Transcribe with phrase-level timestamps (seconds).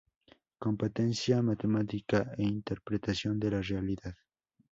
[0.65, 4.15] Competencia matemática e interpretación de la realidad.